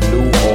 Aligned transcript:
the 0.00 0.08
new 0.10 0.49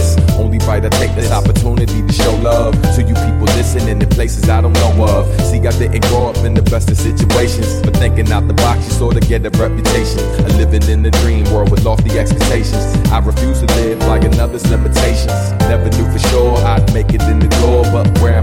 this. 0.00 0.16
Only 0.38 0.58
right 0.66 0.84
I 0.84 0.88
take 0.88 1.14
this 1.14 1.30
opportunity 1.30 2.00
to 2.02 2.12
show 2.12 2.34
love 2.36 2.74
to 2.96 3.02
you 3.02 3.14
people 3.14 3.46
listening 3.58 4.00
in 4.00 4.08
places 4.08 4.48
I 4.48 4.60
don't 4.60 4.72
know 4.72 5.04
of. 5.04 5.24
See, 5.48 5.58
I 5.58 5.72
didn't 5.78 6.04
grow 6.08 6.28
up 6.30 6.38
in 6.38 6.54
the 6.54 6.62
best 6.62 6.90
of 6.90 6.96
situations, 6.96 7.82
but 7.82 7.96
thinking 7.96 8.30
out 8.32 8.46
the 8.48 8.54
box, 8.54 8.84
you 8.86 8.92
sort 8.92 9.16
of 9.16 9.28
get 9.28 9.44
a 9.46 9.50
reputation. 9.50 10.20
A 10.46 10.50
living 10.62 10.84
in 10.88 11.02
the 11.02 11.10
dream 11.22 11.44
world 11.52 11.70
with 11.70 11.84
lofty 11.84 12.18
expectations. 12.18 12.84
I 13.10 13.18
refuse 13.20 13.60
to 13.60 13.66
live 13.80 13.98
like 14.06 14.24
another's 14.24 14.68
limitations. 14.70 15.52
Never 15.68 15.88
knew 15.96 16.06
for 16.12 16.18
sure 16.30 16.56
I'd 16.58 16.92
make 16.92 17.12
it 17.12 17.22
in 17.22 17.38
the 17.38 17.48
door, 17.60 17.84
but 17.92 18.06
where 18.20 18.39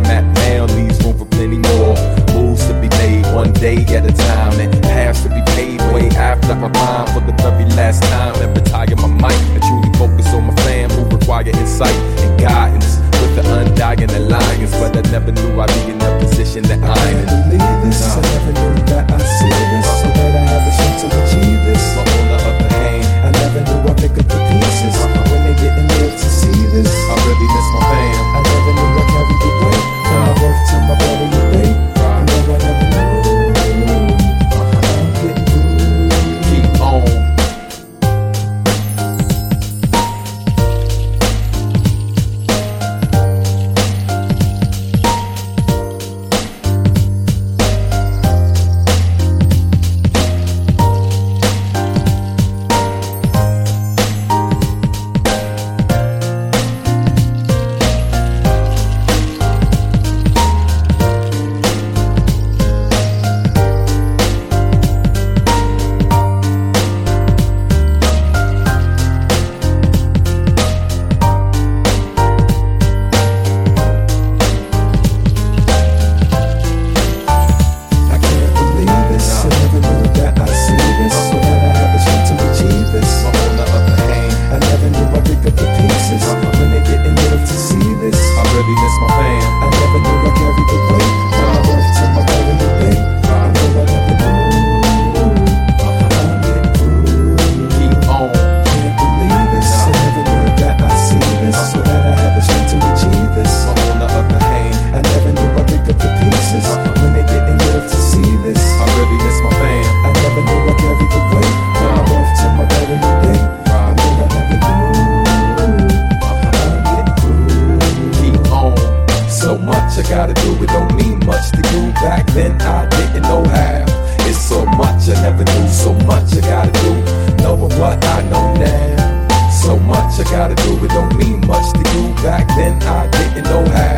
much 119.97 120.05
I 120.05 120.09
gotta 120.09 120.33
do. 120.33 120.63
It 120.63 120.67
don't 120.67 120.95
mean 120.95 121.25
much 121.25 121.51
to 121.51 121.57
you. 121.57 121.91
Back 121.93 122.25
then 122.27 122.61
I 122.61 122.87
didn't 122.89 123.23
know 123.23 123.43
how. 123.43 123.85
It's 124.27 124.37
so 124.37 124.65
much 124.65 125.09
I 125.09 125.21
never 125.21 125.43
knew. 125.43 125.67
So 125.67 125.93
much 126.05 126.35
I 126.37 126.41
gotta 126.41 126.71
do. 126.81 127.43
Knowing 127.43 127.79
what 127.79 128.03
I 128.05 128.21
know 128.29 128.53
now. 128.53 129.49
So 129.49 129.77
much 129.79 130.19
I 130.19 130.23
gotta 130.23 130.55
do. 130.55 130.83
It 130.85 130.89
don't 130.89 131.15
mean 131.17 131.45
much 131.47 131.71
to 131.73 131.79
you. 131.79 132.13
Back 132.23 132.47
then 132.55 132.81
I 132.83 133.07
didn't 133.09 133.43
know 133.45 133.65
how. 133.65 133.96